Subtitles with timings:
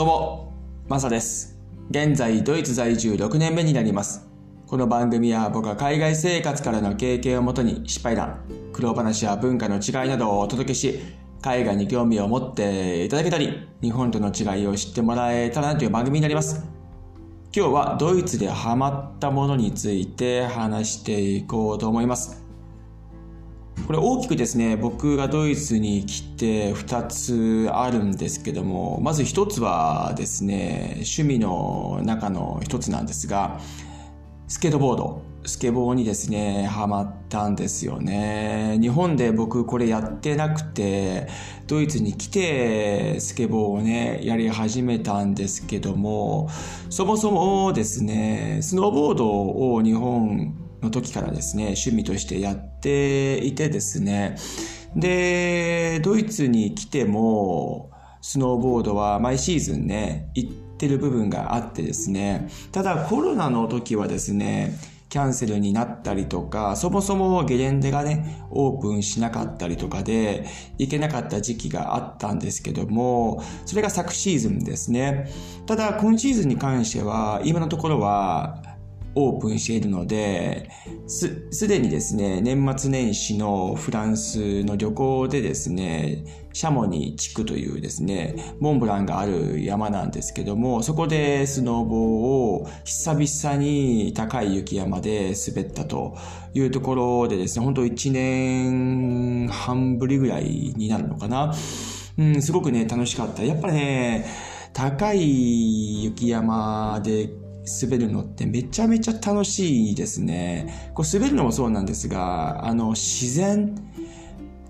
[0.00, 0.54] どうも、
[0.88, 1.58] マサです。
[1.90, 4.26] 現在、ドイツ在住6年目になります。
[4.66, 8.40] この番組は僕は海外生活からの経験をもとに失敗談、
[8.72, 11.00] 苦労話や文化の違いなどをお届けし、
[11.42, 16.64] 海外に興味を持っていただけたり、日本との違いを知ってもらえたらなという番組になります。
[17.54, 22.42] 今日はドイツでハマったものについて話していこうと思います。
[23.86, 33.60] これ大きくですね、僕がドイツに来て2つあるんですけども、まず1つはですね、趣味の中の1つなんですが、
[34.46, 35.30] スケートボード。
[35.46, 38.78] スケボーにですね、ハマったんですよね。
[38.80, 41.28] 日本で僕これやってなくて、
[41.66, 46.50] ドイツに来てスケボーをね、やり始めたんですけども、
[46.90, 54.36] そもそもですね、スノーボードを日本の時からですね、趣味としてやっていてですね、
[54.96, 57.90] で、ドイツに来ても、
[58.22, 64.76] スノーボードは毎シーズンね、行ってる部分があってですね、ただコロナの時はですね、
[65.10, 70.46] キャンセルになったりとか、そもそもゲレンデがね、オープンしなかったりとかで、
[70.78, 75.28] 行けなかった時期があったんですけども、それが昨シーズンですね。
[75.66, 78.62] ただ、今シーズンに関しては、今のところは、
[79.14, 80.70] オープンしているので、
[81.06, 96.16] す、すでにですね、年末年始のフランスの旅行でですね、シャモニー地区というですね、モンブランがある山なんですけども、そこでスノーボーを久々に高い雪山で滑ったと
[96.54, 100.44] いうところでですね、本当1年半ぶりぐらい
[100.76, 101.54] になるのかな。
[102.18, 103.42] うん、すごくね、楽しかった。
[103.42, 104.26] やっぱりね、
[104.72, 107.28] 高い雪山で
[107.82, 110.92] 滑るのってめちゃめちゃ楽しいですね。
[110.94, 113.74] こう滑るのもそうなんですが、あの自然、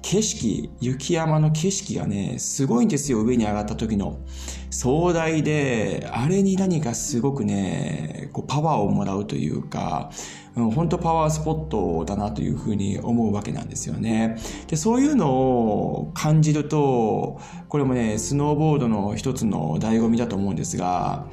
[0.02, 4.18] 景色、雪山の景色がね、すごいんですよ、上に上がった時の。
[4.70, 10.10] 壮大で、あれに何かすごくね、こうパワーをもらうというか、
[10.54, 14.36] 本当パワースポットだなというふうに思うわけなんですよね。
[14.66, 21.26] で、そういうのを感じると、これもね、スノーボードの一つの醍醐味だと思うんですが、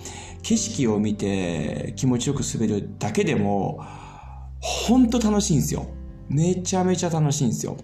[0.44, 3.84] 景色を見て気持ちよく滑るだけでも、
[4.60, 5.88] 本当楽しいんですよ。
[6.30, 7.78] めちゃめちゃ楽しいんですよ。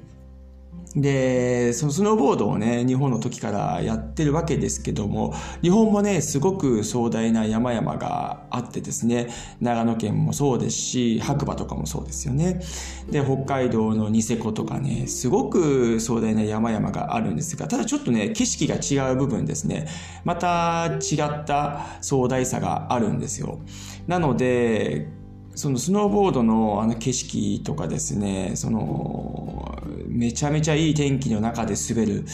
[0.95, 12.61] で、そのスノーボードをね、日本の時からやってるわけですけども、日本もね、すごく壮大な山々があってですね、長野県もそうですし、白馬とかもそうですよね。
[13.09, 19.87] で、北海道のニセコとかね、すごく壮大な山々があるんですが、ただちょっとね、景色が違う部分ですね、
[20.23, 23.59] また違った壮大さがあるんですよ。
[24.05, 25.07] なので、
[25.55, 32.25] そのスノーボードのあの景色とかですね、その、めちゃめちゃいい天気の中で滑る、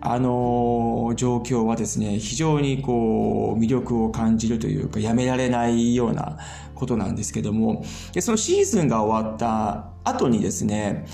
[0.00, 6.38] あの状況はですね、非常にこう、魅力を感じるというか、やめられないような
[6.74, 11.06] ことなんですけども、でそのシーズンが終わった後にですね、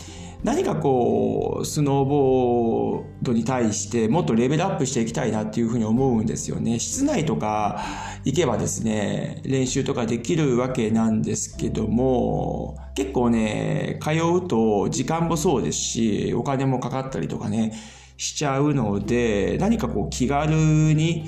[0.43, 6.79] 何かこう、スノーボードに対してもっとレベルアップしていきたいなっていうふうに思うんですよね。
[6.79, 7.83] 室内とか
[8.25, 17.75] 行けばですね、練習とかできるわけなんですけども、結構ね、通うと時間もそうですし、お金もかかったりとかね、
[18.17, 20.55] しちゃうので、何かこう気軽
[20.95, 21.27] に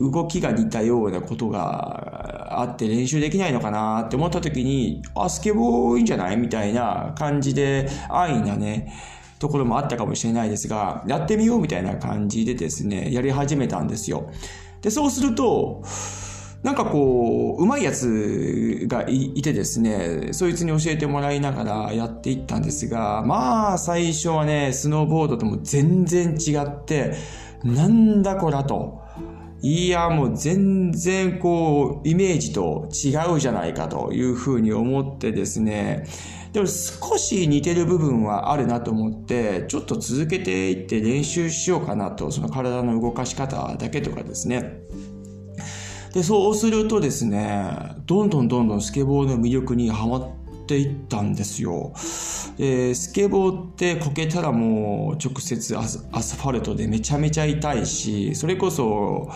[0.00, 6.36] 動きが似たようなことがあって練習できないのかなって思った時に、あ、スケボーいいんじゃない？
[6.36, 8.92] みたいな感じで安易なね、
[9.38, 14.30] ところもあったかもしれないですが、やってみようみたいな感じでですね、やり始めたんですよ。
[14.82, 15.82] で、そうすると、
[16.62, 27.14] なんかこう、うまいやつがいてですね、そいつに教えてもらいながらやっていったんですが、まあ最初はね、スノーボードとも全然違って、
[27.64, 28.99] なんだこらと。
[29.62, 36.06] いや、もう全然こう、イメージと違うじゃないかというふうに思ってですね、
[36.52, 44.80] でも少し似てる部分はあるなと思って、ちょっと続けていって練習しようかなと、その体の動かし方だけとかですね。
[46.14, 50.28] で、そうするとですね、どんどんどんどんスケボーの魅力にはまっ
[50.66, 51.92] ていったんですよ。
[52.60, 59.30] でスケボーってこけたらもう直接アスファルトでめちゃめちゃ痛いし、それこそ、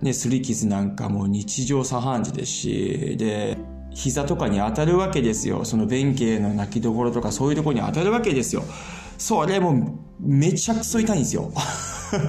[0.00, 3.58] ね、擦り傷なんかも日常茶飯事ですし、で、
[3.90, 5.66] 膝とかに当たるわけですよ。
[5.66, 8.64] その弁慶の泣きどころとかそういうとこに当たるわけですよ。
[9.18, 11.52] それもめちゃくそ痛いんですよ。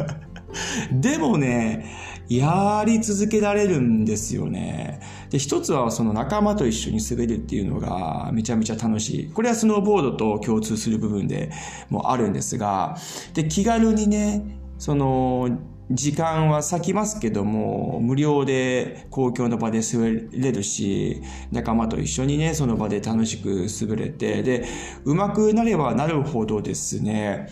[0.92, 1.86] でもね、
[2.28, 5.00] やり続けられるんですよね。
[5.36, 9.30] で、一つはその仲間と一緒に滑るっていうのがめちゃめちゃ楽しい。
[9.34, 11.52] これはスノーボードと共通する部分で
[11.90, 12.96] もあるんですが、
[13.34, 15.60] で、気軽にね、その、
[15.92, 21.22] 時間は割きますけども、無料で公共の場で滑れるし、
[21.52, 24.66] 仲間と一緒にね、その場で楽しく滑れて、で、
[25.04, 27.50] 上手くなればなるほどですね、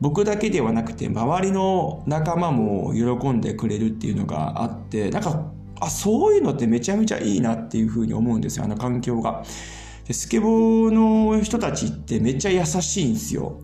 [0.00, 9.44] 僕だけではなくて、周りの仲間も喜んでくれるっていうのがあって、なんか、あ、そういうのってめちゃめちゃいいなっていうふうに思うんですよ、あの環境が。
[10.06, 13.60] でスケボーの人たちってめっちゃ優しいんですよ。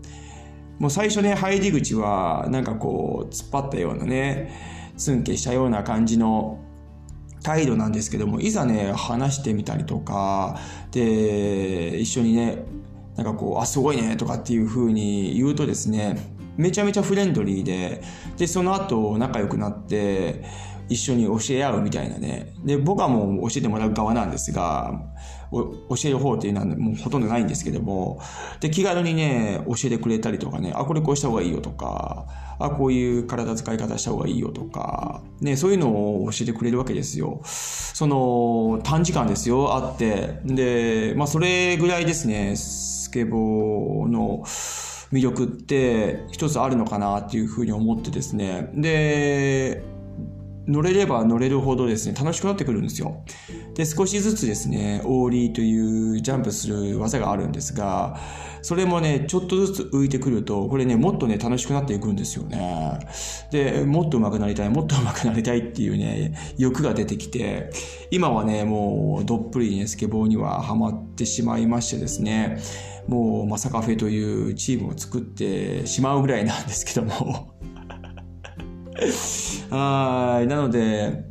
[0.78, 4.50] もう最初ね、入り口は、なんかこう、突っ張ったようなね、
[4.96, 6.58] ツンケしたような感じの
[7.44, 10.58] 態度なんですけども、いざね、話してみたりとか、
[10.90, 12.64] で、一緒にね、
[13.16, 16.18] なんかこう、あ、すごいね、とかっていう風に言うとですね、
[16.56, 18.02] めちゃめちゃフレンドリーで、
[18.36, 20.44] で、その後仲良くなって、
[20.88, 22.54] 一緒に教え合うみたいなね。
[22.64, 25.00] で、僕はもう教えてもらう側なんですが、
[25.50, 28.20] 教える方っていうのはもうほとんどないんですけども、
[28.60, 32.26] で、気軽にね、教えてくれたりとかね、あ、これこうした方がいいよとか、
[32.58, 37.40] あ、こういう体使い方した方がいいよとか、ね、そういうのを教えてくれるわけですよ。
[37.44, 40.40] その、短時間ですよ、あって。
[40.44, 44.44] で、まあ、それぐらいですね、スケボーの、
[45.12, 48.70] 魅力って一つあるのかなっていうふうに思ってですね。
[48.74, 49.82] で、
[50.66, 53.24] 乗れれば乗れるほどですね、楽しくなってくるんですよ。
[53.74, 58.18] で、少しずつですね、オーリーというジャンプする技があるんですが、
[58.62, 63.00] それもね、ちょっとずつ浮いてくると、これね、もっとね、楽しくなっていくんですよね。
[63.50, 67.70] で、もっと上手くなりたい、もっと上手くなりたいっていうね、欲が出てきて、
[68.10, 72.58] 今はね、もうどっぷりね、スケボーにはハマってしまいましてですね、
[73.08, 77.51] もう、まさかフェというチームを作ってしまうぐらいなんですけども
[79.70, 80.46] はい。
[80.46, 81.24] なので、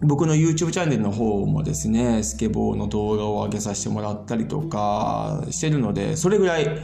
[0.00, 6.78] 僕の YouTube チャンネルの方もですね、スケボーの動画を上げさせてもらったりとかしてるので、それぐらい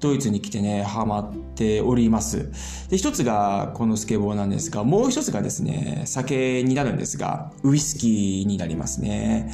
[0.00, 2.50] ドイツに来てね、ハマっております。
[2.90, 9.52] で、一つがこのスケボーなんですが、もう一つがですね、酒になるんですが、ウイスキーになりますね。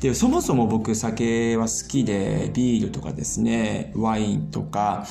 [0.00, 5.06] で、そもそも僕酒は好きで、ビールとかですね、ワインとか、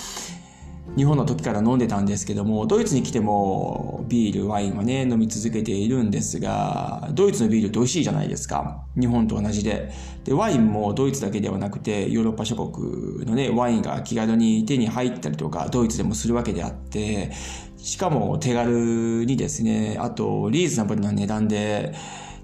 [0.95, 8.86] 日本の時から飲んでたんですけども、ドイツに来てもビール、ワインはね、飲み続けているんですが、ドイツのビールって美味しいじゃないですか。
[8.97, 9.92] 日本と同じで。
[10.24, 17.31] で、ワインもドイツだけではなくて、ヨーロッパ諸国のね、ワインが気軽に手に入ったりとか、ドイツでもするわけであって、
[17.77, 21.94] しかも手軽にですね、あとリーズナブルな値段で、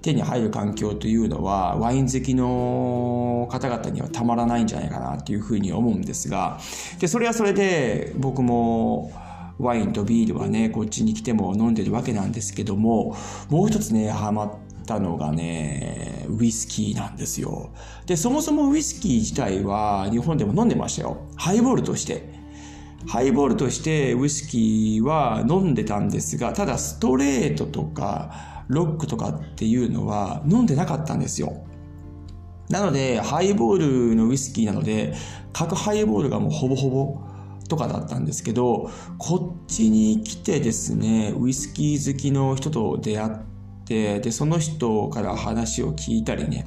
[0.02, 6.58] 手に入る環境というのはワイン好きの方々にはたまらないんじゃないかなっていうふうに思うんですが
[6.98, 9.12] でそれはそれで僕も
[9.58, 13.16] ワインとビールはねこっちに来ても飲んでるわけなんですけども
[13.48, 14.54] もう一つねハマっ
[14.84, 17.70] たのがねウイスキーなんですよ。
[18.06, 21.18] でそもそもウイスキー自体は日本でも飲んでましたよ。
[21.36, 22.42] ハイボールとして。
[23.06, 31.64] ハイボールとしてウイスキーは飲んでたんですがただストレートとかロックとかっていうのは飲んでなかったんですよ。
[32.68, 35.14] なので、ハイボールのウイスキーなので、
[35.52, 37.20] 各ハイボールがもうほぼほぼ
[37.68, 43.32] とかだったんですけど、こっちに来てですね、ウイスキー好きの人と出会っ
[43.84, 46.66] て、で、その人から話を聞いたりね、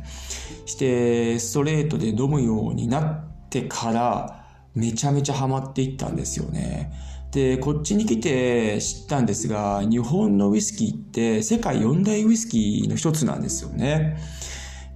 [0.66, 6.92] して、ストレートで飲むようになってから、めちゃめちゃハマっていったんですよね。
[7.36, 14.16] で、こっちに来て知ったんですが、日本のウイスキーって世界四大ウイスキーの一つなんですよね。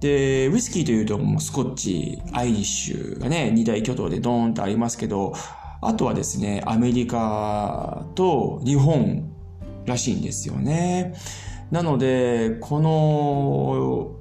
[0.00, 5.34] で、ウイスキーというともうスコッチ、アイリッシュがね、二大巨頭でドーンとありますけど、
[5.82, 9.30] あとはですね、アメリカと日本
[9.84, 11.12] らしいんですよね。
[11.70, 14.16] なので、この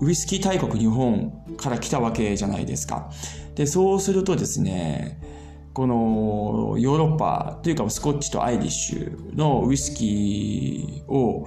[0.00, 3.10] ウイスキー大国日本から来たわけじゃないですか。
[3.56, 5.33] で、そうするとですね、
[5.74, 11.44] このヨーロッパというかスコッチとアイリッシュのウイスキーを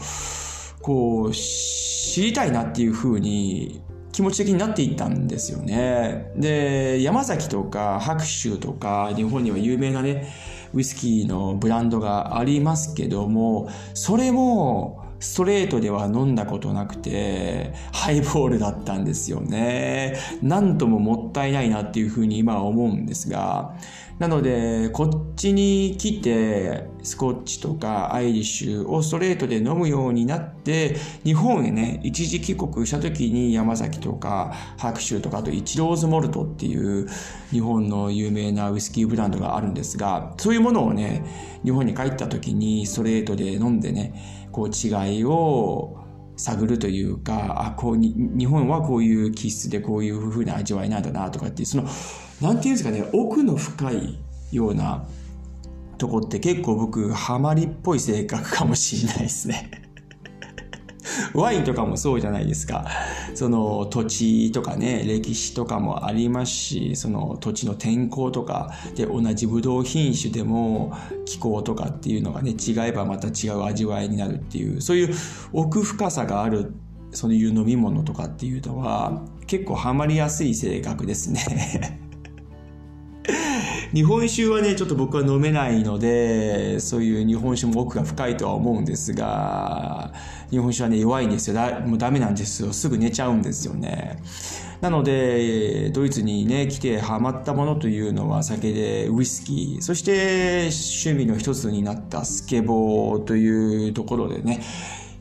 [0.81, 3.81] こう知りたいなっていうふうに
[4.11, 6.31] 気持ち的になっていったんですよね。
[6.35, 10.27] で、山崎とか白州とか日本には有名なね、
[10.73, 20.15] ウイスキーのブランドがありますけども、それもストレートでは飲んだことなくて、ハイボールだったんですよね。
[20.41, 23.75] なんとももったいないなっていうふうに今は思うんですが、
[24.19, 37.07] なので、こっちに来て、スコッチとかアイリッシュをストレートで飲むようになって、日本へね、一時帰国した時に山崎とか白州とか、あとイチローズモルトっていう
[37.51, 41.23] 日本の有名なウイスキーブランドがあるんですが、そういうものをね、
[41.63, 46.03] 日本に帰った時にストレートで飲んでね、こう違いを
[46.35, 51.83] 探るというか、あ、こうに、日本はこういう気質でこういう風な味わいなんだなとかっていう、その、
[52.41, 54.19] なんていうんですかね、奥の深い
[54.51, 55.05] ような
[55.97, 59.71] とこって結構僕ハマりっぽい性格かもしれないですね
[61.33, 62.87] ワインとかもそうじゃないですか。
[63.33, 70.93] その土地とかね、歴史とかもありますし、その土地の天候とか、で、同じブドウ品種でも
[71.25, 75.15] 気候とかっていうのがね、違えばまた違う味わいになるっていう、そういう
[75.53, 76.73] 奥深さがある、
[77.11, 81.99] そういう飲み物とかっていうのは、結構ハマりやすい性格ですね
[83.93, 90.11] 日本酒はね、ちょっと僕は飲めないので、そういう日本酒も奥が深いとは思うんですが、
[90.51, 91.53] 日本酒はね、弱いんですよ。
[91.53, 92.73] だもうダメなんですよ。
[92.73, 94.17] すぐ寝ちゃうんですよね。
[94.81, 104.61] なので、ドイツにね、来てハマったものというのは酒でウイスキー、そして趣味の一つになったスケボーというところでね、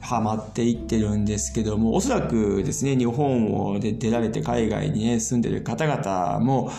[0.00, 6.70] ハマっていってるんですけども、おそらくですね、日本をで出られて海外にね、住んでる方々も、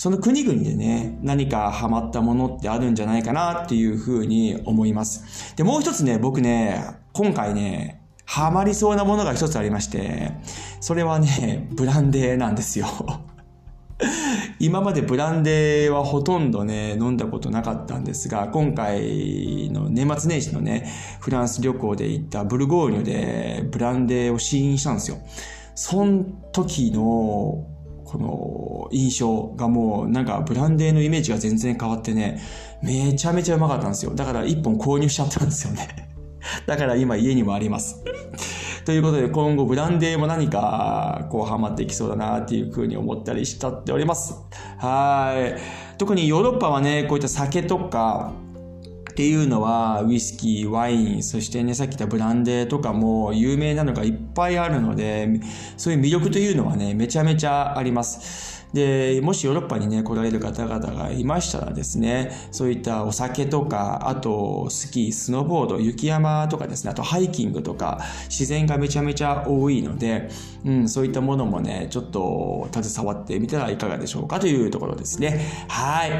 [0.00, 5.54] その国々でね、何かハマったものってあるんじゃないかなっていうふうに思います。
[5.56, 10.32] で、もう一つね、僕ね、今回ね、ハマりそうなものが一つありまして、
[10.80, 12.86] それはね、ブランデーなんですよ。
[14.58, 20.90] 今までブランデーはほとんどね、飲んだことなかったんですが、今回の年末年始のね、
[21.20, 25.18] フランス旅行で行ったブルゴーニュでブランデーを試飲したんですよ。
[25.74, 27.66] その時の
[28.10, 32.42] この印象がもうなんかブランデーのイメージが全然変わってね、
[32.82, 34.12] めちゃめちゃうまかったんですよ。
[34.16, 36.10] だから1本購入しちゃったんですよね。
[36.66, 38.02] だから今家にもあります。
[38.84, 44.34] ということで今後ブランデーも何かこうハマっていきそうだなっていうふうに思ったりしたっております。
[44.78, 45.96] はい。
[45.96, 48.32] 特にヨーロッパはね、こういった酒とか、
[49.20, 55.28] っていうのはウイスキー、ワイン、そしてね、さっき言ったブランデーとかも有名なのがいっぱいあるので、
[55.76, 58.59] そういう魅力というのはね、めちゃめちゃあります。
[58.72, 70.28] で、もしヨーロッパにね、来られる方々がいましたらですね、そういったお酒とか、あとスキー、スノーボード、雪山とかですね、あとハイキングとか、自然がめちゃめちゃ多いので、
[70.64, 75.46] うん、そういったものもね、ちょっと携わってみたらいかがでしょうかというところですね。
[75.68, 76.10] はい。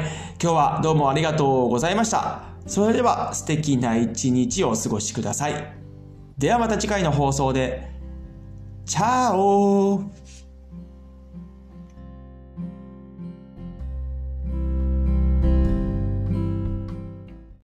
[0.41, 2.43] 今日はどうもありがとうございました。
[2.67, 5.73] それでは素敵な一日をお過ごしください。
[6.37, 7.91] ではまた次回の放送で。
[8.83, 10.03] チャオ